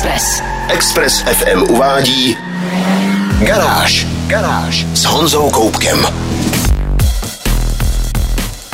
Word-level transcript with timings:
Express. 0.00 0.42
Express 0.68 1.20
FM 1.20 1.62
uvádí 1.62 2.36
Garáž. 3.40 4.06
Garáž 4.26 4.86
s 4.94 5.04
Honzou 5.04 5.50
Koupkem. 5.50 6.06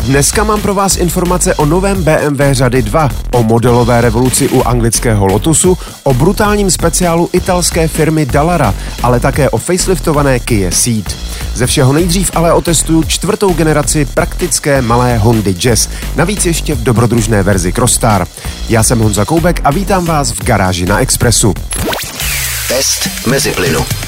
Dneska 0.06 0.44
mám 0.44 0.60
pro 0.60 0.74
vás 0.74 0.96
informace 0.96 1.54
o 1.54 1.64
novém 1.64 2.02
BMW 2.02 2.42
řady 2.52 2.82
2, 2.82 3.08
o 3.32 3.42
modelové 3.42 4.00
revoluci 4.00 4.48
u 4.48 4.62
anglického 4.62 5.26
Lotusu, 5.26 5.78
o 6.02 6.14
brutálním 6.14 6.70
speciálu 6.70 7.30
italské 7.32 7.88
firmy 7.88 8.26
Dallara, 8.26 8.74
ale 9.02 9.20
také 9.20 9.50
o 9.50 9.58
faceliftované 9.58 10.38
Kia 10.38 10.70
Ceed. 10.70 11.16
Ze 11.54 11.66
všeho 11.66 11.92
nejdřív 11.92 12.30
ale 12.34 12.52
otestuju 12.52 13.02
čtvrtou 13.02 13.52
generaci 13.52 14.04
praktické 14.04 14.82
malé 14.82 15.18
Hondy 15.18 15.54
Jazz, 15.54 15.88
navíc 16.16 16.46
ještě 16.46 16.74
v 16.74 16.82
dobrodružné 16.82 17.42
verzi 17.42 17.72
Crossstar. 17.72 18.26
Já 18.68 18.82
jsem 18.82 18.98
Honza 18.98 19.24
Koubek 19.24 19.60
a 19.64 19.70
vítám 19.70 20.04
vás 20.04 20.30
v 20.30 20.44
garáži 20.44 20.86
na 20.86 21.00
Expressu. 21.00 21.54
Test 22.68 23.26
mezi 23.26 23.50
plynu. 23.50 24.05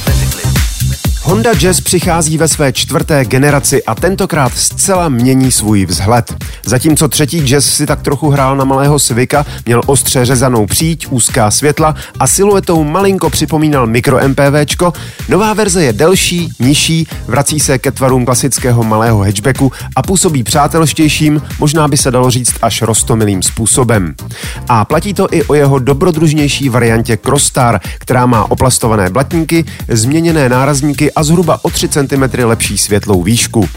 Honda 1.29 1.55
Jazz 1.55 1.81
přichází 1.81 2.39
ve 2.39 2.49
své 2.49 2.73
čtvrté 2.73 3.25
generaci 3.25 3.85
a 3.85 3.95
tentokrát 3.95 4.53
zcela 4.55 5.09
mění 5.09 5.53
svůj 5.53 5.87
vzhled. 5.87 6.35
Zatímco 6.67 7.09
třetí 7.09 7.41
Jazz 7.41 7.67
si 7.67 7.87
tak 7.87 8.03
trochu 8.03 8.31
hrál 8.31 8.57
na 8.57 8.65
malého 8.65 8.99
Civika, 8.99 9.47
měl 9.67 9.81
ostře 9.87 10.25
řezanou 10.25 10.67
příď, 10.67 11.07
úzká 11.11 11.51
světla 11.51 11.95
a 12.19 12.27
siluetou 12.27 12.85
malinko 12.85 13.31
připomínal 13.31 13.87
mikro 13.87 14.29
MPVčko, 14.29 14.93
nová 15.29 15.55
verze 15.55 15.85
je 15.85 15.93
delší, 15.93 16.49
nižší, 16.61 17.07
vrací 17.27 17.61
se 17.61 17.79
ke 17.79 17.91
tvarům 17.91 18.25
klasického 18.25 18.83
malého 18.83 19.19
hatchbacku 19.19 19.73
a 19.97 20.03
působí 20.03 20.43
přátelštějším, 20.43 21.43
možná 21.59 21.89
by 21.89 21.97
se 21.97 22.11
dalo 22.11 22.31
říct 22.31 22.55
až 22.63 22.83
rostomilým 22.83 23.43
způsobem. 23.43 24.15
A 24.69 24.85
platí 24.85 25.15
to 25.15 25.35
i 25.35 25.45
o 25.45 25.55
jeho 25.55 25.79
dobrodružnější 25.79 26.69
variantě 26.69 27.17
Crossstar, 27.17 27.81
která 27.99 28.27
má 28.27 28.51
oplastované 28.51 29.11
blatníky, 29.11 29.65
změněné 29.89 30.49
nárazníky 30.49 31.13
a 31.19 31.23
zhruba 31.23 31.59
o 31.63 31.71
3 31.71 31.89
cm 31.89 32.23
lepší 32.45 32.79
světlou 32.79 33.23
výšku. 33.23 33.69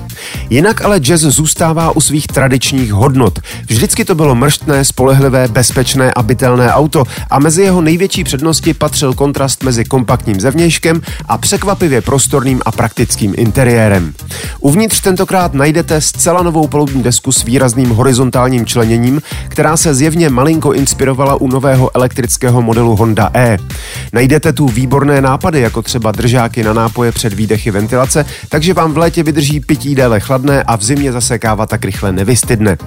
Jinak 0.50 0.86
ale 0.86 1.00
jazz 1.00 1.22
zůstává 1.22 1.96
u 1.96 2.02
svých 2.02 2.28
tradičních 2.28 2.94
hodnot. 2.94 3.40
Vždycky 3.68 4.06
to 4.06 4.16
bylo 4.16 4.36
mrštné, 4.36 4.86
spolehlivé, 4.86 5.48
bezpečné 5.48 6.14
a 6.14 6.24
bytelné 6.24 6.74
auto 6.74 7.04
a 7.30 7.40
mezi 7.40 7.62
jeho 7.62 7.82
největší 7.82 8.24
přednosti 8.24 8.74
patřil 8.74 9.14
kontrast 9.14 9.64
mezi 9.64 9.86
kompaktním 9.86 10.40
zevnějškem 10.40 11.02
a 11.26 11.38
překvapivě 11.38 12.02
prostorným 12.02 12.62
a 12.66 12.72
praktickým 12.72 13.34
interiérem. 13.38 14.14
Uvnitř 14.60 15.02
tentokrát 15.02 15.54
najdete 15.54 16.02
zcela 16.02 16.44
novou 16.44 16.68
palubní 16.68 17.04
desku 17.04 17.32
s 17.32 17.44
výrazným 17.44 17.90
horizontálním 17.90 18.66
členěním, 18.66 19.22
která 19.48 19.78
se 19.78 19.94
zjevně 19.94 20.30
malinko 20.30 20.74
inspirovala 20.74 21.42
u 21.42 21.48
nového 21.48 21.96
elektrického 21.96 22.62
modelu 22.62 22.96
Honda 22.96 23.32
E. 23.34 23.58
Najdete 24.14 24.54
tu 24.54 24.68
výborné 24.68 25.22
nápady, 25.22 25.62
jako 25.62 25.82
třeba 25.82 26.12
držáky 26.12 26.64
na 26.64 26.74
nápoje 26.74 27.12
před 27.22 27.34
výdechy 27.34 27.72
ventilace, 27.72 28.26
takže 28.50 28.74
vám 28.74 28.94
v 28.94 28.98
létě 28.98 29.24
vydrží 29.24 29.60
pití 29.60 29.96
déle 29.96 30.20
chladné 30.20 30.64
a 30.64 30.76
v 30.76 30.84
zimě 30.84 31.12
zase 31.12 31.40
káva 31.40 31.66
tak 31.66 31.86
rychle 31.86 32.12
nevystydne. 32.12 32.78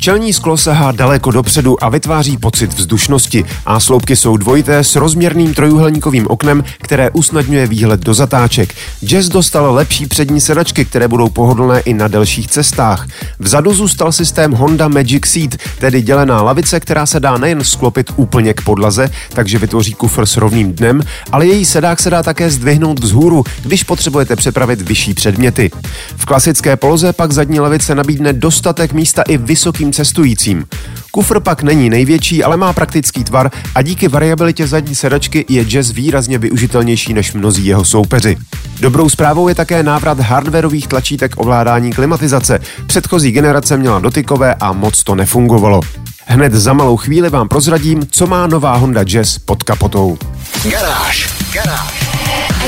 Čelní 0.00 0.32
sklo 0.32 0.56
sahá 0.56 0.92
daleko 0.92 1.30
dopředu 1.30 1.84
a 1.84 1.88
vytváří 1.88 2.36
pocit 2.36 2.74
vzdušnosti 2.74 3.44
a 3.66 3.80
sloupky 3.80 4.16
jsou 4.16 4.36
dvojité 4.36 4.84
s 4.84 4.96
rozměrným 4.96 5.54
trojuhelníkovým 5.54 6.26
oknem, 6.28 6.64
které 6.82 7.10
usnadňuje 7.10 7.66
výhled 7.66 8.00
do 8.00 8.14
zatáček. 8.14 8.74
Jazz 9.04 9.28
dostal 9.28 9.74
lepší 9.74 10.06
přední 10.06 10.40
sedačky, 10.40 10.84
které 10.84 11.08
budou 11.08 11.28
pohodlné 11.28 11.80
i 11.80 11.94
na 11.94 12.08
delších 12.08 12.46
cestách. 12.46 13.06
Vzadu 13.38 13.74
zůstal 13.74 14.12
systém 14.12 14.52
Honda 14.52 14.88
Magic 14.88 15.26
Seat, 15.26 15.56
tedy 15.78 16.02
dělená 16.02 16.42
lavice, 16.42 16.80
která 16.80 17.06
se 17.06 17.20
dá 17.20 17.38
nejen 17.38 17.64
sklopit 17.64 18.10
úplně 18.16 18.54
k 18.54 18.60
podlaze, 18.60 19.10
takže 19.32 19.58
vytvoří 19.58 19.94
kufr 19.94 20.26
s 20.26 20.36
rovným 20.36 20.72
dnem, 20.72 21.02
ale 21.32 21.46
její 21.46 21.64
sedák 21.64 22.00
se 22.00 22.10
dá 22.10 22.22
také 22.22 22.50
zdvihnout 22.50 22.98
vzhůru, 22.98 23.44
když 23.62 23.79
potřebujete 23.84 24.36
přepravit 24.36 24.80
vyšší 24.80 25.14
předměty. 25.14 25.70
V 26.16 26.24
klasické 26.24 26.76
poloze 26.76 27.12
pak 27.12 27.32
zadní 27.32 27.60
lavice 27.60 27.94
nabídne 27.94 28.32
dostatek 28.32 28.92
místa 28.92 29.22
i 29.22 29.36
vysokým 29.36 29.92
cestujícím. 29.92 30.66
Kufr 31.10 31.40
pak 31.40 31.62
není 31.62 31.90
největší, 31.90 32.44
ale 32.44 32.56
má 32.56 32.72
praktický 32.72 33.24
tvar 33.24 33.50
a 33.74 33.82
díky 33.82 34.08
variabilitě 34.08 34.66
zadní 34.66 34.94
sedačky 34.94 35.44
je 35.48 35.64
Jazz 35.64 35.90
výrazně 35.90 36.38
využitelnější 36.38 37.14
než 37.14 37.32
mnozí 37.32 37.66
jeho 37.66 37.84
soupeři. 37.84 38.36
Dobrou 38.80 39.08
zprávou 39.08 39.48
je 39.48 39.54
také 39.54 39.82
návrat 39.82 40.20
hardwareových 40.20 40.86
tlačítek 40.86 41.32
ovládání 41.36 41.92
klimatizace. 41.92 42.58
Předchozí 42.86 43.30
generace 43.30 43.76
měla 43.76 44.00
dotykové 44.00 44.54
a 44.54 44.72
moc 44.72 45.02
to 45.02 45.14
nefungovalo. 45.14 45.80
Hned 46.26 46.52
za 46.52 46.72
malou 46.72 46.96
chvíli 46.96 47.30
vám 47.30 47.48
prozradím, 47.48 48.06
co 48.10 48.26
má 48.26 48.46
nová 48.46 48.76
Honda 48.76 49.04
Jazz 49.04 49.38
pod 49.38 49.62
kapotou. 49.62 50.18
Garáž. 50.64 51.30
Garáž. 51.52 51.99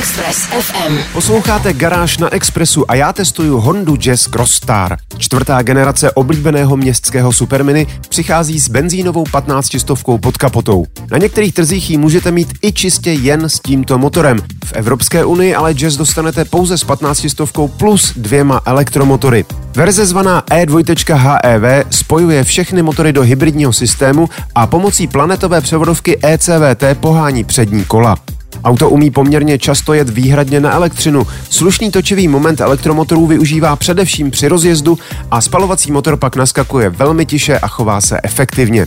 Express 0.02 0.38
FM. 0.38 0.98
Posloucháte 1.12 1.72
Garáž 1.72 2.18
na 2.18 2.32
Expressu 2.32 2.90
a 2.90 2.94
já 2.94 3.12
testuju 3.12 3.60
Hondu 3.60 3.96
Jazz 3.96 4.26
Crossstar. 4.26 4.96
Čtvrtá 5.18 5.62
generace 5.62 6.10
oblíbeného 6.10 6.76
městského 6.76 7.32
superminy 7.32 7.86
přichází 8.08 8.60
s 8.60 8.68
benzínovou 8.68 9.24
15 9.30 9.66
stovkou 9.78 10.18
pod 10.18 10.36
kapotou. 10.36 10.84
Na 11.10 11.18
některých 11.18 11.54
trzích 11.54 11.90
ji 11.90 11.98
můžete 11.98 12.30
mít 12.30 12.48
i 12.62 12.72
čistě 12.72 13.12
jen 13.12 13.44
s 13.44 13.60
tímto 13.60 13.98
motorem. 13.98 14.38
V 14.64 14.72
Evropské 14.72 15.24
unii 15.24 15.54
ale 15.54 15.74
Jazz 15.74 15.96
dostanete 15.96 16.44
pouze 16.44 16.78
s 16.78 16.84
15 16.84 17.26
stovkou 17.28 17.68
plus 17.68 18.12
dvěma 18.16 18.60
elektromotory. 18.64 19.44
Verze 19.76 20.06
zvaná 20.06 20.42
E2.HEV 20.42 21.84
spojuje 21.90 22.44
všechny 22.44 22.82
motory 22.82 23.12
do 23.12 23.22
hybridního 23.22 23.72
systému 23.72 24.28
a 24.54 24.66
pomocí 24.66 25.06
planetové 25.06 25.60
převodovky 25.60 26.18
ECVT 26.22 26.84
pohání 27.00 27.44
přední 27.44 27.84
kola. 27.84 28.16
Auto 28.64 28.90
umí 28.90 29.10
poměrně 29.10 29.58
často 29.58 29.94
jet 29.94 30.08
výhradně 30.08 30.60
na 30.60 30.72
elektřinu. 30.72 31.26
Slušný 31.50 31.90
točivý 31.90 32.28
moment 32.28 32.60
elektromotorů 32.60 33.26
využívá 33.26 33.76
především 33.76 34.30
při 34.30 34.48
rozjezdu 34.48 34.98
a 35.30 35.40
spalovací 35.40 35.92
motor 35.92 36.16
pak 36.16 36.36
naskakuje 36.36 36.90
velmi 36.90 37.26
tiše 37.26 37.58
a 37.58 37.68
chová 37.68 38.00
se 38.00 38.20
efektivně. 38.22 38.86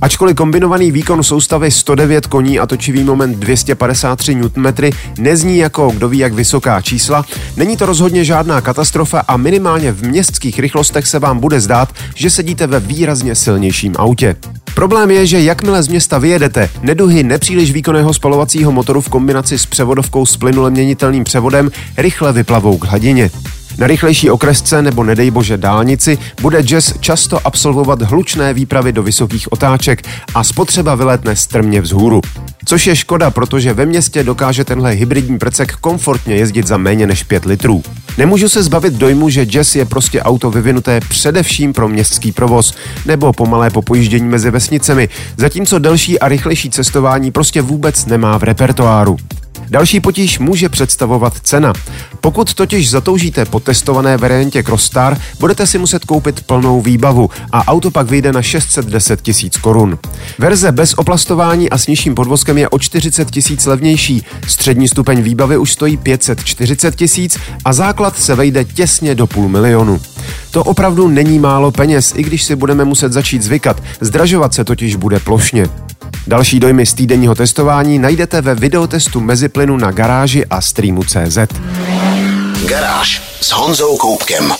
Ačkoliv 0.00 0.36
kombinovaný 0.36 0.92
výkon 0.92 1.22
soustavy 1.22 1.70
109 1.70 2.26
koní 2.26 2.58
a 2.58 2.66
točivý 2.66 3.04
moment 3.04 3.38
253 3.38 4.34
Nm 4.34 4.66
nezní 5.18 5.58
jako 5.58 5.90
kdo 5.90 6.08
ví 6.08 6.18
jak 6.18 6.32
vysoká 6.32 6.80
čísla, 6.80 7.24
není 7.56 7.76
to 7.76 7.86
rozhodně 7.86 8.24
žádná 8.24 8.60
katastrofa 8.60 9.20
a 9.28 9.36
minimálně 9.36 9.92
v 9.92 10.02
městských 10.02 10.58
rychlostech 10.58 11.06
se 11.06 11.18
vám 11.18 11.38
bude 11.38 11.60
zdát, 11.60 11.88
že 12.14 12.30
sedíte 12.30 12.66
ve 12.66 12.80
výrazně 12.80 13.34
silnějším 13.34 13.94
autě. 13.98 14.36
Problém 14.76 15.10
je, 15.10 15.26
že 15.26 15.40
jakmile 15.40 15.82
z 15.82 15.88
města 15.88 16.18
vyjedete, 16.18 16.70
neduhy 16.82 17.22
nepříliš 17.22 17.72
výkonného 17.72 18.14
spalovacího 18.14 18.72
motoru 18.72 19.00
v 19.00 19.08
kombinaci 19.08 19.58
s 19.58 19.66
převodovkou 19.66 20.26
s 20.26 20.36
plynule 20.36 20.70
měnitelným 20.70 21.24
převodem 21.24 21.70
rychle 21.96 22.32
vyplavou 22.32 22.78
k 22.78 22.84
hladině. 22.84 23.30
Na 23.78 23.86
rychlejší 23.86 24.30
okresce 24.30 24.82
nebo 24.82 25.04
nedej 25.04 25.30
bože 25.30 25.56
dálnici 25.56 26.18
bude 26.40 26.62
Jazz 26.62 26.94
často 27.00 27.46
absolvovat 27.46 28.02
hlučné 28.02 28.54
výpravy 28.54 28.92
do 28.92 29.02
vysokých 29.02 29.52
otáček 29.52 30.02
a 30.34 30.44
spotřeba 30.44 30.94
vyletne 30.94 31.36
strmě 31.36 31.80
vzhůru. 31.80 32.20
Což 32.64 32.86
je 32.86 32.96
škoda, 32.96 33.30
protože 33.30 33.72
ve 33.72 33.86
městě 33.86 34.24
dokáže 34.24 34.64
tenhle 34.64 34.90
hybridní 34.90 35.38
prcek 35.38 35.72
komfortně 35.72 36.34
jezdit 36.34 36.66
za 36.66 36.76
méně 36.76 37.06
než 37.06 37.22
5 37.22 37.44
litrů. 37.44 37.82
Nemůžu 38.18 38.48
se 38.48 38.62
zbavit 38.62 38.94
dojmu, 38.94 39.28
že 39.28 39.44
Jazz 39.46 39.76
je 39.76 39.84
prostě 39.84 40.22
auto 40.22 40.50
vyvinuté 40.50 41.00
především 41.00 41.72
pro 41.72 41.88
městský 41.88 42.32
provoz 42.32 42.74
nebo 43.06 43.32
pomalé 43.32 43.70
popojíždění 43.70 44.28
mezi 44.28 44.50
vesnicemi, 44.50 45.08
zatímco 45.36 45.78
delší 45.78 46.18
a 46.18 46.28
rychlejší 46.28 46.70
cestování 46.70 47.30
prostě 47.30 47.62
vůbec 47.62 48.06
nemá 48.06 48.38
v 48.38 48.42
repertoáru. 48.42 49.16
Další 49.68 50.00
potíž 50.00 50.38
může 50.38 50.68
představovat 50.68 51.32
cena. 51.42 51.72
Pokud 52.20 52.54
totiž 52.54 52.90
zatoužíte 52.90 53.44
po 53.44 53.60
testované 53.60 54.16
variantě 54.16 54.62
Crossstar, 54.62 55.18
budete 55.40 55.66
si 55.66 55.78
muset 55.78 56.04
koupit 56.04 56.40
plnou 56.40 56.80
výbavu 56.80 57.30
a 57.52 57.68
auto 57.68 57.90
pak 57.90 58.10
vyjde 58.10 58.32
na 58.32 58.42
610 58.42 59.22
tisíc 59.22 59.56
korun. 59.56 59.98
Verze 60.38 60.72
bez 60.72 60.94
oplastování 60.94 61.70
a 61.70 61.78
s 61.78 61.86
nižším 61.86 62.14
podvozkem 62.14 62.58
je 62.58 62.68
o 62.68 62.78
40 62.78 63.30
tisíc 63.30 63.66
levnější, 63.66 64.24
střední 64.48 64.88
stupeň 64.88 65.22
výbavy 65.22 65.56
už 65.56 65.72
stojí 65.72 65.96
540 65.96 66.96
tisíc 66.96 67.38
a 67.64 67.72
základ 67.72 68.18
se 68.18 68.34
vejde 68.34 68.64
těsně 68.64 69.14
do 69.14 69.26
půl 69.26 69.48
milionu. 69.48 70.00
To 70.50 70.64
opravdu 70.64 71.08
není 71.08 71.38
málo 71.38 71.70
peněz, 71.70 72.12
i 72.16 72.22
když 72.22 72.44
si 72.44 72.56
budeme 72.56 72.84
muset 72.84 73.12
začít 73.12 73.42
zvykat, 73.42 73.82
zdražovat 74.00 74.54
se 74.54 74.64
totiž 74.64 74.96
bude 74.96 75.20
plošně. 75.20 75.85
Další 76.26 76.60
dojmy 76.60 76.86
z 76.86 76.94
týdenního 76.94 77.34
testování 77.34 77.98
najdete 77.98 78.40
ve 78.40 78.54
videotestu 78.54 79.20
Meziplynu 79.20 79.76
na 79.76 79.90
garáži 79.90 80.46
a 80.46 80.60
streamu.cz. 80.60 81.38
Garáž 82.68 83.22
s 83.40 83.52
Honzou 83.52 83.96
Koupkem. 83.96 84.52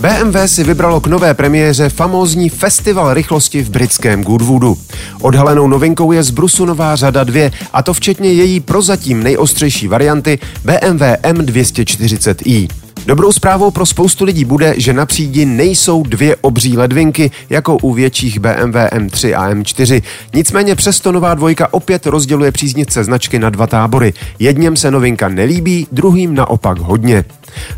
BMW 0.00 0.36
si 0.46 0.64
vybralo 0.64 1.00
k 1.00 1.06
nové 1.06 1.34
premiéře 1.34 1.88
famózní 1.88 2.48
festival 2.48 3.14
rychlosti 3.14 3.62
v 3.62 3.70
britském 3.70 4.22
Goodwoodu. 4.22 4.78
Odhalenou 5.20 5.68
novinkou 5.68 6.12
je 6.12 6.22
z 6.22 6.34
nová 6.58 6.96
řada 6.96 7.24
2, 7.24 7.50
a 7.72 7.82
to 7.82 7.94
včetně 7.94 8.32
její 8.32 8.60
prozatím 8.60 9.22
nejostřejší 9.22 9.88
varianty 9.88 10.38
BMW 10.64 11.02
M240i. 11.22 12.68
Dobrou 13.10 13.32
zprávou 13.32 13.70
pro 13.70 13.86
spoustu 13.86 14.24
lidí 14.24 14.44
bude, 14.44 14.74
že 14.76 14.92
na 14.92 15.06
přídi 15.06 15.46
nejsou 15.46 16.02
dvě 16.02 16.36
obří 16.40 16.76
ledvinky, 16.76 17.30
jako 17.50 17.76
u 17.76 17.92
větších 17.92 18.38
BMW 18.38 18.76
M3 18.76 19.38
a 19.38 19.54
M4. 19.54 20.02
Nicméně 20.34 20.74
přesto 20.74 21.12
nová 21.12 21.34
dvojka 21.34 21.74
opět 21.74 22.06
rozděluje 22.06 22.52
příznivce 22.52 23.04
značky 23.04 23.38
na 23.38 23.50
dva 23.50 23.66
tábory. 23.66 24.12
Jedním 24.38 24.76
se 24.76 24.90
novinka 24.90 25.28
nelíbí, 25.28 25.86
druhým 25.92 26.34
naopak 26.34 26.78
hodně. 26.78 27.24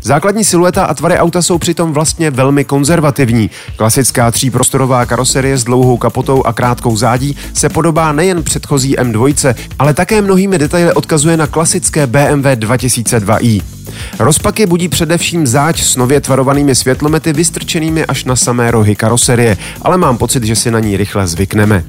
Základní 0.01 0.43
silueta 0.43 0.85
a 0.85 0.93
tvary 0.93 1.17
auta 1.17 1.41
jsou 1.41 1.57
přitom 1.57 1.93
vlastně 1.93 2.31
velmi 2.31 2.65
konzervativní. 2.65 3.49
Klasická 3.75 4.31
tříprostorová 4.31 5.05
karoserie 5.05 5.57
s 5.57 5.63
dlouhou 5.63 5.97
kapotou 5.97 6.43
a 6.43 6.53
krátkou 6.53 6.97
zádí 6.97 7.37
se 7.53 7.69
podobá 7.69 8.11
nejen 8.11 8.43
předchozí 8.43 8.95
M2, 8.97 9.55
ale 9.79 9.93
také 9.93 10.21
mnohými 10.21 10.57
detaily 10.57 10.93
odkazuje 10.93 11.37
na 11.37 11.47
klasické 11.47 12.07
BMW 12.07 12.45
2002i. 12.45 13.72
Rozpaky 14.19 14.65
budí 14.65 14.87
především 14.87 15.47
záď 15.47 15.81
s 15.81 15.95
nově 15.95 16.21
tvarovanými 16.21 16.75
světlomety 16.75 17.33
vystrčenými 17.33 18.05
až 18.05 18.25
na 18.25 18.35
samé 18.35 18.71
rohy 18.71 18.95
karoserie, 18.95 19.57
ale 19.81 19.97
mám 19.97 20.17
pocit, 20.17 20.43
že 20.43 20.55
si 20.55 20.71
na 20.71 20.79
ní 20.79 20.97
rychle 20.97 21.27
zvykneme. 21.27 21.83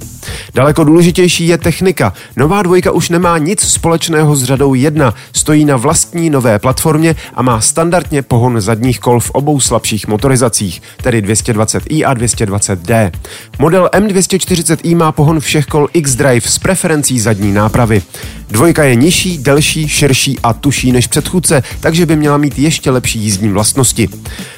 Daleko 0.54 0.84
důležitější 0.84 1.46
je 1.46 1.58
technika. 1.58 2.12
Nová 2.36 2.62
dvojka 2.62 2.90
už 2.90 3.08
nemá 3.08 3.38
nic 3.38 3.60
společného 3.60 4.36
s 4.36 4.44
řadou 4.44 4.74
1, 4.74 5.14
stojí 5.32 5.64
na 5.64 5.76
vlastní 5.76 6.30
nové 6.30 6.58
platformě 6.58 7.16
a 7.34 7.42
má 7.42 7.60
standardně 7.60 8.22
pohon 8.22 8.60
zadních 8.60 9.00
kol 9.00 9.20
v 9.20 9.30
obou 9.30 9.60
slabších 9.60 10.08
motorizacích, 10.08 10.82
tedy 11.02 11.22
220i 11.22 12.08
a 12.08 12.14
220d. 12.14 13.12
Model 13.58 13.90
M240i 13.92 14.96
má 14.96 15.12
pohon 15.12 15.40
všech 15.40 15.66
kol 15.66 15.88
X-Drive 15.92 16.48
s 16.48 16.58
preferencí 16.58 17.20
zadní 17.20 17.52
nápravy. 17.52 18.02
Dvojka 18.50 18.84
je 18.84 18.94
nižší, 18.94 19.38
delší, 19.38 19.88
širší 19.88 20.38
a 20.42 20.52
tuší 20.52 20.92
než 20.92 21.06
předchůdce, 21.06 21.62
takže 21.84 22.06
by 22.06 22.16
měla 22.16 22.36
mít 22.36 22.58
ještě 22.58 22.90
lepší 22.90 23.18
jízdní 23.18 23.48
vlastnosti. 23.48 24.08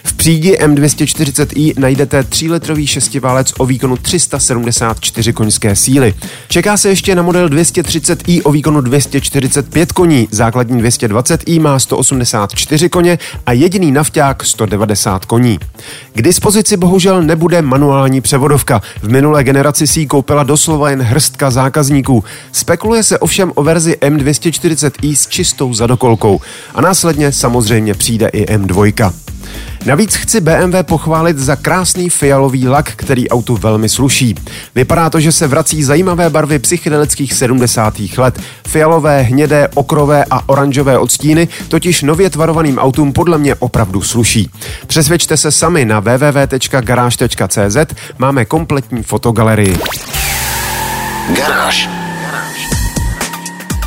V 0.04 0.14
přídi 0.14 0.56
M240i 0.56 1.74
najdete 1.78 2.20
3-litrový 2.20 2.86
šestiválec 2.86 3.52
o 3.58 3.66
výkonu 3.66 3.96
374 3.96 5.32
koňské 5.32 5.76
síly. 5.76 6.14
Čeká 6.48 6.76
se 6.76 6.88
ještě 6.88 7.14
na 7.14 7.22
model 7.22 7.48
230i 7.48 8.40
o 8.44 8.52
výkonu 8.52 8.80
245 8.80 9.92
koní, 9.92 10.28
základní 10.30 10.82
220i 10.82 11.60
má 11.60 11.78
184 11.78 12.88
koně 12.88 13.18
a 13.46 13.52
jediný 13.52 13.92
nafťák 13.92 14.44
190 14.44 15.24
koní. 15.24 15.58
K 16.14 16.22
dispozici 16.22 16.76
bohužel 16.76 17.22
nebude 17.22 17.62
manuální 17.62 18.20
převodovka. 18.20 18.82
V 19.02 19.08
minulé 19.08 19.44
generaci 19.44 19.86
si 19.86 20.00
ji 20.00 20.06
koupila 20.06 20.42
doslova 20.42 20.90
jen 20.90 21.02
hrstka 21.02 21.50
zákazníků. 21.50 22.24
Spekuluje 22.52 23.02
se 23.02 23.18
ovšem 23.18 23.52
o 23.54 23.62
verzi 23.62 23.96
M240i 24.00 25.14
s 25.14 25.26
čistou 25.26 25.74
zadokolkou 25.74 26.40
a 26.74 26.80
následně 26.80 27.15
samozřejmě 27.30 27.94
přijde 27.94 28.28
i 28.28 28.56
M2. 28.56 29.12
Navíc 29.86 30.14
chci 30.14 30.40
BMW 30.40 30.82
pochválit 30.82 31.38
za 31.38 31.56
krásný 31.56 32.10
fialový 32.10 32.68
lak, 32.68 32.92
který 32.96 33.28
autu 33.28 33.56
velmi 33.56 33.88
sluší. 33.88 34.34
Vypadá 34.74 35.10
to, 35.10 35.20
že 35.20 35.32
se 35.32 35.46
vrací 35.46 35.82
zajímavé 35.82 36.30
barvy 36.30 36.58
psychedelických 36.58 37.32
70. 37.32 37.94
let. 38.18 38.40
Fialové, 38.68 39.22
hnědé, 39.22 39.68
okrové 39.74 40.24
a 40.30 40.48
oranžové 40.48 40.98
odstíny 40.98 41.48
totiž 41.68 42.02
nově 42.02 42.30
tvarovaným 42.30 42.78
autům 42.78 43.12
podle 43.12 43.38
mě 43.38 43.54
opravdu 43.54 44.02
sluší. 44.02 44.50
Přesvědčte 44.86 45.36
se 45.36 45.52
sami 45.52 45.84
na 45.84 46.00
www.garage.cz, 46.00 47.76
máme 48.18 48.44
kompletní 48.44 49.02
fotogalerii. 49.02 49.78
Garáž. 51.36 51.95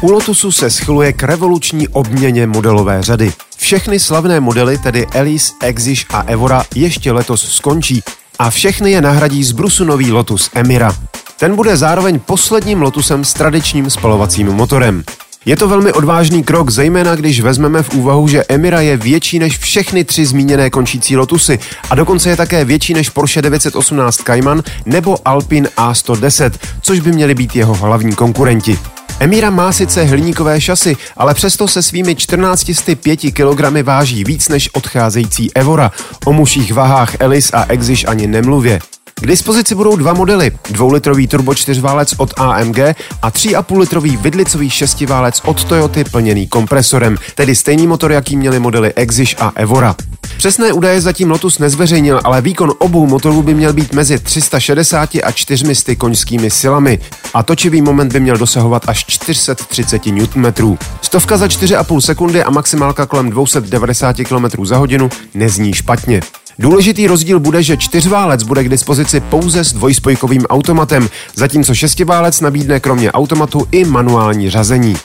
U 0.02 0.12
Lotusu 0.12 0.52
se 0.52 0.70
schyluje 0.70 1.14
k 1.14 1.24
revoluční 1.24 1.88
obměně 1.88 2.48
modelové 2.48 3.02
řady. 3.02 3.34
Všechny 3.58 4.00
slavné 4.00 4.40
modely, 4.40 4.78
tedy 4.78 5.08
Elise, 5.14 5.54
Exige 5.62 6.06
a 6.10 6.22
Evora, 6.22 6.64
ještě 6.76 7.12
letos 7.12 7.52
skončí 7.52 8.04
a 8.40 8.50
všechny 8.50 8.92
je 8.92 9.02
nahradí 9.02 9.44
zbrusu 9.44 9.86
nový 9.86 10.12
Lotus 10.12 10.50
Emira. 10.54 10.96
Ten 11.40 11.56
bude 11.56 11.78
zároveň 11.78 12.20
posledním 12.20 12.82
Lotusem 12.82 13.26
s 13.26 13.34
tradičním 13.34 13.90
spalovacím 13.90 14.48
motorem. 14.48 15.04
Je 15.46 15.58
to 15.58 15.68
velmi 15.68 15.94
odvážný 15.94 16.44
krok, 16.44 16.70
zejména 16.70 17.16
když 17.16 17.42
vezmeme 17.42 17.84
v 17.84 17.94
úvahu, 17.94 18.28
že 18.28 18.44
Emira 18.50 18.82
je 18.82 18.98
větší 18.98 19.40
než 19.40 19.58
všechny 19.58 20.04
tři 20.04 20.26
zmíněné 20.26 20.70
končící 20.70 21.18
Lotusy 21.18 21.60
a 21.90 21.96
dokonce 21.96 22.30
je 22.30 22.36
také 22.36 22.66
větší 22.66 22.94
než 22.94 23.10
Porsche 23.10 23.42
918 23.42 24.18
Cayman 24.18 24.64
nebo 24.86 25.28
Alpine 25.28 25.70
A110, 25.78 26.52
což 26.82 27.00
by 27.00 27.12
měly 27.12 27.36
být 27.36 27.56
jeho 27.56 27.74
hlavní 27.74 28.16
konkurenti. 28.16 28.80
Emira 29.20 29.50
má 29.50 29.72
sice 29.72 30.04
hliníkové 30.04 30.62
šasy, 30.62 30.98
ale 31.18 31.34
přesto 31.34 31.68
se 31.68 31.84
svými 31.84 32.16
1405 32.16 33.20
kg 33.20 33.84
váží 33.84 34.24
víc 34.24 34.50
než 34.50 34.70
odcházející 34.74 35.54
Evora. 35.54 35.92
O 36.26 36.34
muších 36.34 36.74
vahách 36.74 37.16
Elis 37.20 37.54
a 37.54 37.66
Exige 37.70 38.08
ani 38.08 38.28
nemluvě. 38.28 38.80
K 39.16 39.28
dispozici 39.28 39.76
budou 39.76 39.96
dva 39.96 40.14
modely, 40.14 40.52
dvoulitrový 40.72 41.28
turbo 41.28 41.56
čtyřválec 41.56 42.14
od 42.18 42.34
AMG 42.38 42.80
a 43.22 43.32
3,5 43.32 43.78
litrový 43.80 44.18
vidlicový 44.18 44.70
šestiválec 44.70 45.42
od 45.46 45.64
Toyoty 45.64 46.04
plněný 46.04 46.48
kompresorem, 46.48 47.18
tedy 47.36 47.56
stejný 47.56 47.88
motor, 47.88 48.12
jaký 48.12 48.38
měli 48.38 48.60
modely 48.60 48.94
Exige 48.94 49.36
a 49.40 49.52
Evora. 49.56 49.96
Přesné 50.40 50.74
údaje 50.74 51.02
zatím 51.02 51.32
Lotus 51.32 51.60
nezveřejnil, 51.60 52.22
ale 52.24 52.42
výkon 52.42 52.74
obou 52.78 53.08
motorů 53.08 53.44
by 53.44 53.54
měl 53.54 53.74
být 53.74 53.94
mezi 53.94 54.20
360 54.20 55.10
a 55.24 55.32
400 55.32 55.96
koňskými 55.96 56.52
silami 56.52 57.00
a 57.34 57.44
točivý 57.44 57.82
moment 57.82 58.14
by 58.14 58.20
měl 58.20 58.38
dosahovat 58.38 58.84
až 58.88 59.06
430 59.06 60.06
Nm. 60.06 60.78
Stovka 61.02 61.38
za 61.38 61.48
4,5 61.48 62.00
sekundy 62.00 62.44
a 62.44 62.50
maximálka 62.50 63.06
kolem 63.06 63.30
290 63.30 64.16
km 64.16 64.66
za 64.66 64.78
hodinu 64.78 65.10
nezní 65.34 65.74
špatně. 65.74 66.22
Důležitý 66.60 67.08
rozdíl 67.08 67.40
bude, 67.40 67.64
že 67.64 67.78
čtyřválec 67.78 68.44
bude 68.44 68.64
k 68.64 68.70
dispozici 68.70 69.20
pouze 69.20 69.64
s 69.64 69.74
dvojspojkovým 69.74 70.46
automatem, 70.46 71.10
zatímco 71.36 71.76
šestiválec 71.76 72.42
nabídne 72.42 72.80
kromě 72.80 73.12
automatu 73.12 73.68
i 73.72 73.86
manuální 73.86 74.50
řazení. 74.50 74.96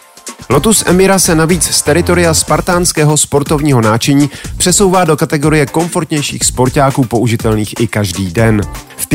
Lotus 0.48 0.84
Emira 0.86 1.18
se 1.18 1.34
navíc 1.34 1.64
z 1.64 1.82
teritoria 1.82 2.34
spartánského 2.34 3.16
sportovního 3.16 3.80
náčiní 3.80 4.30
přesouvá 4.56 5.04
do 5.04 5.16
kategorie 5.16 5.66
komfortnějších 5.66 6.44
sportáků 6.44 7.04
použitelných 7.04 7.74
i 7.80 7.86
každý 7.86 8.30
den. 8.30 8.60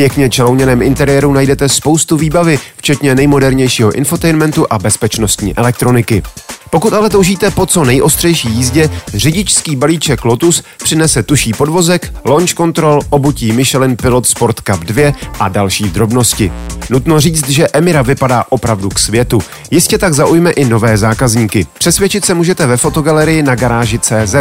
Pěkně 0.00 0.30
čelouněném 0.30 0.82
interiéru 0.82 1.32
najdete 1.32 1.68
spoustu 1.68 2.16
výbavy, 2.16 2.58
včetně 2.76 3.14
nejmodernějšího 3.14 3.92
infotainmentu 3.92 4.66
a 4.70 4.78
bezpečnostní 4.78 5.56
elektroniky. 5.56 6.22
Pokud 6.70 6.92
ale 6.92 7.10
toužíte 7.10 7.50
po 7.50 7.66
co 7.66 7.84
nejostřejší 7.84 8.48
jízdě, 8.48 8.90
řidičský 9.14 9.76
balíček 9.76 10.24
Lotus 10.24 10.62
přinese 10.82 11.22
tuší 11.22 11.52
podvozek, 11.52 12.12
launch 12.24 12.50
control, 12.50 13.00
obutí 13.10 13.52
Michelin 13.52 13.96
Pilot 13.96 14.26
Sport 14.26 14.60
Cup 14.60 14.80
2 14.80 15.12
a 15.40 15.48
další 15.48 15.84
drobnosti. 15.84 16.52
Nutno 16.90 17.20
říct, 17.20 17.48
že 17.48 17.68
Emira 17.68 18.02
vypadá 18.02 18.44
opravdu 18.48 18.88
k 18.88 18.98
světu. 18.98 19.42
Jistě 19.70 19.98
tak 19.98 20.14
zaujme 20.14 20.50
i 20.50 20.64
nové 20.64 20.98
zákazníky. 20.98 21.66
Přesvědčit 21.78 22.24
se 22.24 22.34
můžete 22.34 22.66
ve 22.66 22.76
fotogalerii 22.76 23.42
na 23.42 23.54
garáži 23.54 23.98
CZ. 23.98 24.34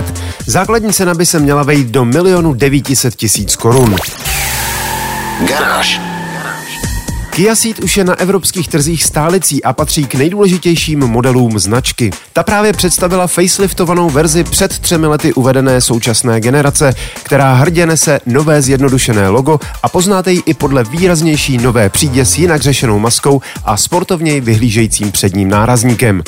Základní 0.45 0.93
cena 0.93 1.13
by 1.13 1.25
se 1.25 1.39
měla 1.39 1.63
vejít 1.63 1.87
do 1.87 2.05
milionu 2.05 2.53
900 2.53 3.15
tisíc 3.15 3.55
korun. 3.55 3.95
Garáž. 5.39 6.08
Kia 7.39 7.55
Ceed 7.55 7.79
už 7.79 7.97
je 7.97 8.03
na 8.03 8.19
evropských 8.19 8.67
trzích 8.67 9.03
stálicí 9.03 9.63
a 9.63 9.73
patří 9.73 10.05
k 10.05 10.15
nejdůležitějším 10.15 10.99
modelům 10.99 11.59
značky. 11.59 12.11
Ta 12.33 12.43
právě 12.43 12.73
představila 12.73 13.27
faceliftovanou 13.27 14.09
verzi 14.09 14.43
před 14.43 14.79
třemi 14.79 15.07
lety 15.07 15.33
uvedené 15.33 15.81
současné 15.81 16.41
generace, 16.41 16.93
která 17.23 17.53
hrdě 17.53 17.85
nese 17.85 18.19
nové 18.25 18.61
zjednodušené 18.61 19.29
logo 19.29 19.59
a 19.83 19.89
poznáte 19.89 20.31
ji 20.31 20.41
i 20.45 20.53
podle 20.53 20.83
výraznější 20.83 21.57
nové 21.57 21.89
přídě 21.89 22.25
s 22.25 22.37
jinak 22.37 22.61
řešenou 22.61 22.99
maskou 22.99 23.41
a 23.65 23.77
sportovněji 23.77 24.41
vyhlížejícím 24.41 25.11
předním 25.11 25.49
nárazníkem. 25.49 26.23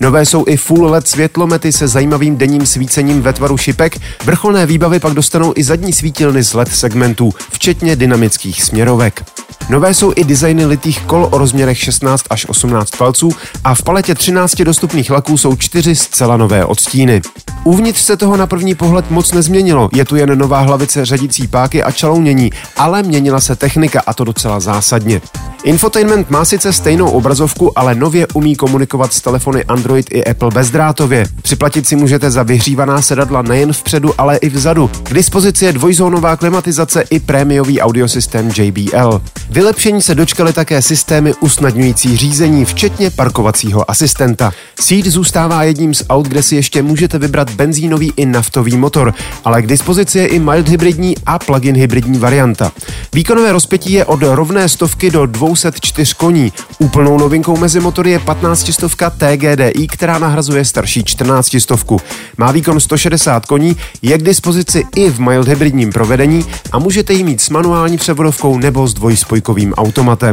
Nové 0.00 0.26
jsou 0.26 0.44
i 0.48 0.56
full 0.56 0.90
LED 0.90 1.08
světlomety 1.08 1.72
se 1.72 1.88
zajímavým 1.88 2.36
denním 2.36 2.66
svícením 2.66 3.22
ve 3.22 3.32
tvaru 3.32 3.56
šipek, 3.56 3.98
vrcholné 4.24 4.66
výbavy 4.66 5.00
pak 5.00 5.14
dostanou 5.14 5.52
i 5.56 5.64
zadní 5.64 5.92
svítilny 5.92 6.44
z 6.44 6.54
LED 6.54 6.68
segmentů, 6.68 7.34
včetně 7.50 7.96
dynamických 7.96 8.62
směrovek. 8.62 9.24
Nové 9.68 9.94
jsou 9.94 10.12
i 10.16 10.24
designy 10.56 10.66
litých 10.66 11.00
kol 11.06 11.28
o 11.30 11.38
rozměrech 11.38 11.78
16 11.78 12.24
až 12.30 12.46
18 12.48 12.90
palců 12.90 13.30
a 13.64 13.74
v 13.74 13.82
paletě 13.82 14.14
13 14.14 14.62
dostupných 14.62 15.10
laků 15.10 15.36
jsou 15.36 15.56
čtyři 15.56 15.96
zcela 15.96 16.36
nové 16.36 16.64
odstíny. 16.64 17.22
Uvnitř 17.64 18.00
se 18.00 18.16
toho 18.16 18.36
na 18.36 18.46
první 18.46 18.74
pohled 18.74 19.10
moc 19.10 19.32
nezměnilo, 19.32 19.88
je 19.94 20.04
tu 20.04 20.16
jen 20.16 20.38
nová 20.38 20.60
hlavice 20.60 21.04
řadící 21.04 21.46
páky 21.46 21.82
a 21.82 21.90
čalounění, 21.90 22.50
ale 22.76 23.02
měnila 23.02 23.40
se 23.40 23.56
technika 23.56 24.02
a 24.06 24.14
to 24.14 24.24
docela 24.24 24.60
zásadně. 24.60 25.20
Infotainment 25.64 26.30
má 26.30 26.44
sice 26.44 26.72
stejnou 26.72 27.10
obrazovku, 27.10 27.78
ale 27.78 27.94
nově 27.94 28.26
umí 28.34 28.56
komunikovat 28.56 29.12
s 29.12 29.20
telefony 29.20 29.64
Android 29.64 30.06
i 30.10 30.24
Apple 30.24 30.50
bezdrátově. 30.50 31.26
Připlatit 31.42 31.88
si 31.88 31.96
můžete 31.96 32.30
za 32.30 32.42
vyhřívaná 32.42 33.02
sedadla 33.02 33.42
nejen 33.42 33.72
vpředu, 33.72 34.14
ale 34.18 34.36
i 34.36 34.48
vzadu. 34.48 34.90
K 35.02 35.14
dispozici 35.14 35.64
je 35.64 35.72
dvojzónová 35.72 36.36
klimatizace 36.36 37.04
i 37.10 37.20
prémiový 37.20 37.80
audiosystém 37.80 38.50
JBL. 38.56 39.22
Vylepšení 39.50 40.02
se 40.02 40.14
dočkaly 40.46 40.64
také 40.64 40.82
systémy 40.82 41.34
usnadňující 41.40 42.16
řízení, 42.16 42.64
včetně 42.64 43.10
parkovacího 43.10 43.90
asistenta. 43.90 44.52
Síť 44.80 45.06
zůstává 45.06 45.62
jedním 45.62 45.94
z 45.94 46.04
aut, 46.08 46.26
kde 46.26 46.42
si 46.42 46.56
ještě 46.56 46.82
můžete 46.82 47.18
vybrat 47.18 47.50
benzínový 47.50 48.12
i 48.16 48.26
naftový 48.26 48.76
motor, 48.76 49.14
ale 49.44 49.62
k 49.62 49.66
dispozici 49.66 50.18
je 50.18 50.26
i 50.26 50.38
mild 50.38 50.68
hybridní 50.68 51.14
a 51.26 51.38
plug-in 51.38 51.76
hybridní 51.76 52.18
varianta. 52.18 52.72
Výkonové 53.12 53.52
rozpětí 53.52 53.92
je 53.92 54.04
od 54.04 54.22
rovné 54.22 54.68
stovky 54.68 55.10
do 55.10 55.26
204 55.26 56.14
koní. 56.14 56.52
Úplnou 56.78 57.18
novinkou 57.18 57.56
mezi 57.56 57.80
motory 57.80 58.10
je 58.10 58.18
15 58.18 58.72
stovka 58.72 59.10
TGDI, 59.10 59.86
která 59.86 60.18
nahrazuje 60.18 60.64
starší 60.64 61.04
14 61.04 61.56
stovku. 61.58 62.00
Má 62.36 62.52
výkon 62.52 62.80
160 62.80 63.46
koní, 63.46 63.76
je 64.02 64.18
k 64.18 64.22
dispozici 64.22 64.84
i 64.96 65.10
v 65.10 65.20
mild 65.20 65.48
hybridním 65.48 65.92
provedení 65.92 66.44
a 66.72 66.78
můžete 66.78 67.12
ji 67.12 67.24
mít 67.24 67.40
s 67.40 67.50
manuální 67.50 67.96
převodovkou 67.96 68.58
nebo 68.58 68.86
s 68.86 68.94
dvojspojkovým 68.94 69.74
automatem. 69.74 70.25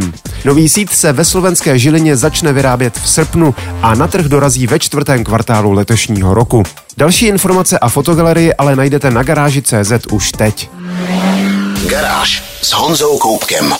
Nový 0.46 0.70
sít 0.70 0.94
se 0.94 1.14
ve 1.14 1.26
slovenské 1.26 1.80
Žilině 1.80 2.18
začne 2.18 2.54
vyrábět 2.54 2.98
v 2.98 3.10
srpnu 3.10 3.56
a 3.82 3.96
na 3.96 4.08
trh 4.08 4.26
dorazí 4.26 4.68
ve 4.68 4.80
čtvrtém 4.80 5.24
kvartálu 5.24 5.72
letošního 5.72 6.34
roku. 6.34 6.64
Další 6.98 7.26
informace 7.26 7.80
a 7.80 7.90
fotogalerii 7.90 8.54
ale 8.54 8.76
najdete 8.76 9.12
na 9.12 9.24
garáži 9.24 9.62
CZ 9.62 9.92
už 10.12 10.32
teď. 10.32 10.70
Garáž 11.88 12.44
s 12.62 12.72
Honzou 12.72 13.18
Koupkem. 13.18 13.74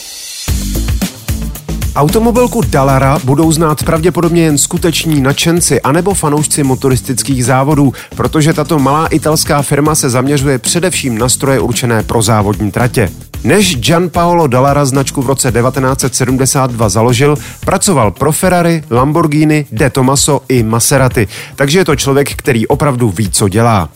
Automobilku 1.96 2.60
Dallara 2.60 3.18
budou 3.24 3.52
znát 3.52 3.82
pravděpodobně 3.82 4.42
jen 4.42 4.58
skuteční 4.58 5.20
nadšenci 5.20 5.80
anebo 5.80 6.14
fanoušci 6.14 6.62
motoristických 6.62 7.44
závodů, 7.44 7.92
protože 8.16 8.52
tato 8.52 8.78
malá 8.78 9.06
italská 9.06 9.62
firma 9.62 9.94
se 9.94 10.10
zaměřuje 10.10 10.58
především 10.58 11.18
na 11.18 11.28
stroje 11.28 11.60
určené 11.60 12.02
pro 12.02 12.22
závodní 12.22 12.70
tratě. 12.70 13.10
Než 13.44 13.76
Gianpaolo 13.76 14.46
Dallara 14.46 14.84
značku 14.84 15.22
v 15.22 15.26
roce 15.26 15.52
1972 15.52 16.88
založil, 16.88 17.36
pracoval 17.60 18.10
pro 18.10 18.32
Ferrari, 18.32 18.82
Lamborghini, 18.90 19.66
De 19.72 19.90
Tomaso 19.90 20.40
i 20.48 20.62
Maserati, 20.62 21.28
takže 21.56 21.78
je 21.78 21.84
to 21.84 21.96
člověk, 21.96 22.34
který 22.34 22.66
opravdu 22.66 23.10
ví, 23.10 23.30
co 23.30 23.48
dělá. 23.48 23.88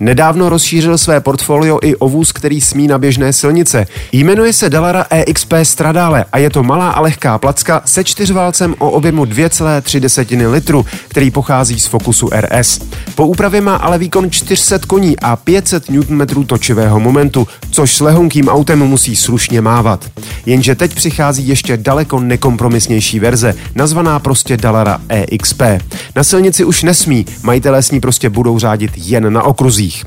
Nedávno 0.00 0.48
rozšířil 0.48 0.98
své 0.98 1.20
portfolio 1.20 1.78
i 1.82 1.96
o 1.96 2.08
vůz, 2.08 2.32
který 2.32 2.60
smí 2.60 2.88
na 2.88 2.98
běžné 2.98 3.32
silnice. 3.32 3.86
Jmenuje 4.12 4.52
se 4.52 4.70
Dallara 4.70 5.06
EXP 5.10 5.52
Stradale 5.62 6.24
a 6.32 6.38
je 6.38 6.50
to 6.50 6.62
malá 6.62 6.90
a 6.90 7.00
lehká 7.00 7.38
placka 7.46 7.82
se 7.84 8.04
čtyřválcem 8.04 8.74
o 8.78 8.90
objemu 8.90 9.24
2,3 9.24 10.50
litru, 10.50 10.86
který 11.08 11.30
pochází 11.30 11.80
z 11.80 11.86
Focusu 11.86 12.30
RS. 12.40 12.80
Po 13.14 13.26
úpravě 13.26 13.60
má 13.60 13.76
ale 13.76 13.98
výkon 13.98 14.30
400 14.30 14.78
koní 14.86 15.18
a 15.18 15.36
500 15.36 15.90
Nm 15.90 16.44
točivého 16.46 17.00
momentu, 17.00 17.48
což 17.70 17.94
s 17.94 18.00
lehonkým 18.00 18.48
autem 18.48 18.78
musí 18.78 19.16
slušně 19.16 19.60
mávat. 19.60 20.10
Jenže 20.46 20.74
teď 20.74 20.94
přichází 20.94 21.48
ještě 21.48 21.76
daleko 21.76 22.20
nekompromisnější 22.20 23.20
verze, 23.20 23.54
nazvaná 23.74 24.18
prostě 24.18 24.56
Dallara 24.56 25.00
EXP. 25.08 25.62
Na 26.16 26.24
silnici 26.24 26.64
už 26.64 26.82
nesmí, 26.82 27.26
majitelé 27.42 27.82
s 27.82 27.90
ní 27.90 28.00
prostě 28.00 28.30
budou 28.30 28.58
řádit 28.58 28.90
jen 28.96 29.32
na 29.32 29.42
okruzích. 29.42 30.04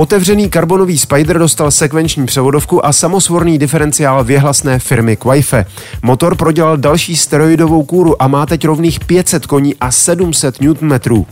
Otevřený 0.00 0.50
karbonový 0.50 0.98
Spider 0.98 1.38
dostal 1.38 1.70
sekvenční 1.70 2.26
převodovku 2.26 2.86
a 2.86 2.92
samosvorný 2.92 3.58
diferenciál 3.58 4.24
věhlasné 4.24 4.78
firmy 4.78 5.16
Quaife. 5.16 5.66
Motor 6.02 6.34
prodělal 6.34 6.76
další 6.76 7.16
steroidovou 7.16 7.84
kůru 7.84 8.22
a 8.22 8.28
má 8.28 8.46
teď 8.46 8.64
rovných 8.64 9.00
500 9.00 9.46
koní 9.46 9.74
a 9.80 9.90
700 9.90 10.60
Nm. 10.60 11.24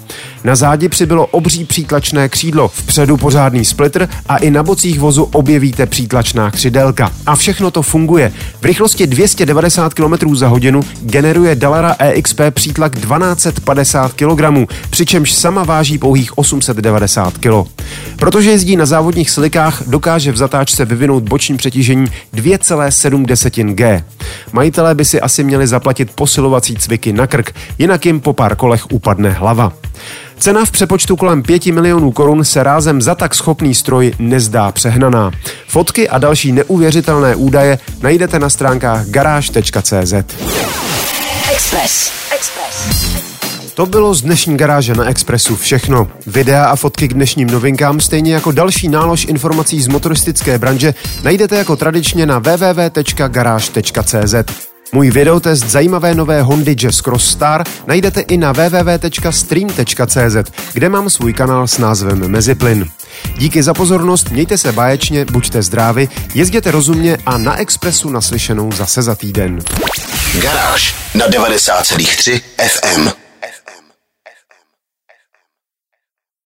Na 0.44 0.56
zádi 0.56 0.88
přibylo 0.88 1.26
obří 1.26 1.64
přítlačné 1.64 2.28
křídlo, 2.28 2.68
vpředu 2.68 3.16
pořádný 3.16 3.64
splitter 3.64 4.08
a 4.28 4.36
i 4.36 4.50
na 4.50 4.62
bocích 4.62 5.00
vozu 5.00 5.22
objevíte 5.22 5.86
přítlačná 5.86 6.50
křidelka. 6.50 7.12
A 7.26 7.36
všechno 7.36 7.70
to 7.70 7.82
funguje. 7.82 8.32
V 8.60 8.64
rychlosti 8.64 9.06
290 9.06 9.94
km 9.94 10.36
za 10.36 10.48
hodinu 10.48 10.80
generuje 11.00 11.54
Dallara 11.54 11.96
EXP 11.98 12.40
přítlak 12.50 12.94
1250 12.94 14.12
kg, 14.12 14.70
přičemž 14.90 15.32
sama 15.32 15.64
váží 15.64 15.98
pouhých 15.98 16.38
890 16.38 17.38
kg. 17.38 17.70
Protože 18.16 18.55
jezdí 18.56 18.76
na 18.76 18.86
závodních 18.86 19.30
silikách, 19.30 19.82
dokáže 19.86 20.32
v 20.32 20.36
zatáčce 20.36 20.84
vyvinout 20.84 21.22
boční 21.22 21.56
přetížení 21.56 22.06
2,7 22.34 23.74
G. 23.74 24.04
Majitelé 24.52 24.94
by 24.94 25.04
si 25.04 25.20
asi 25.20 25.44
měli 25.44 25.66
zaplatit 25.66 26.10
posilovací 26.14 26.76
cviky 26.76 27.12
na 27.12 27.26
krk, 27.26 27.54
jinak 27.78 28.06
jim 28.06 28.20
po 28.20 28.32
pár 28.32 28.56
kolech 28.56 28.90
upadne 28.90 29.30
hlava. 29.30 29.72
Cena 30.38 30.64
v 30.64 30.70
přepočtu 30.70 31.16
kolem 31.16 31.42
5 31.42 31.66
milionů 31.66 32.12
korun 32.12 32.44
se 32.44 32.62
rázem 32.62 33.02
za 33.02 33.14
tak 33.14 33.34
schopný 33.34 33.74
stroj 33.74 34.12
nezdá 34.18 34.72
přehnaná. 34.72 35.30
Fotky 35.68 36.08
a 36.08 36.18
další 36.18 36.52
neuvěřitelné 36.52 37.36
údaje 37.36 37.78
najdete 38.02 38.38
na 38.38 38.50
stránkách 38.50 39.06
garáž.cz. 39.06 40.12
Express. 41.52 42.12
Express. 42.34 43.25
To 43.76 43.86
bylo 43.86 44.14
z 44.14 44.22
dnešní 44.22 44.56
garáže 44.56 44.94
na 44.94 45.04
Expressu 45.04 45.56
všechno. 45.56 46.08
Videa 46.26 46.64
a 46.64 46.76
fotky 46.76 47.08
k 47.08 47.14
dnešním 47.14 47.50
novinkám, 47.50 48.00
stejně 48.00 48.34
jako 48.34 48.52
další 48.52 48.88
nálož 48.88 49.24
informací 49.24 49.82
z 49.82 49.88
motoristické 49.88 50.58
branže, 50.58 50.94
najdete 51.22 51.56
jako 51.56 51.76
tradičně 51.76 52.26
na 52.26 52.38
www.garage.cz. 52.38 54.34
Můj 54.92 55.10
videotest 55.10 55.64
zajímavé 55.64 56.14
nové 56.14 56.42
Hondy 56.42 56.72
Jazz 56.72 57.00
Cross 57.00 57.30
Star 57.30 57.64
najdete 57.86 58.20
i 58.20 58.36
na 58.36 58.52
www.stream.cz, 58.52 60.52
kde 60.72 60.88
mám 60.88 61.10
svůj 61.10 61.32
kanál 61.32 61.66
s 61.66 61.78
názvem 61.78 62.28
Meziplyn. 62.28 62.88
Díky 63.38 63.62
za 63.62 63.74
pozornost, 63.74 64.30
mějte 64.30 64.58
se 64.58 64.72
báječně, 64.72 65.24
buďte 65.24 65.62
zdraví, 65.62 66.08
jezděte 66.34 66.70
rozumně 66.70 67.18
a 67.26 67.38
na 67.38 67.56
Expressu 67.56 68.10
naslyšenou 68.10 68.72
zase 68.72 69.02
za 69.02 69.14
týden. 69.14 69.58
Garáž 70.42 70.94
na 71.14 71.28
90,3 71.28 72.40
FM. 72.58 73.25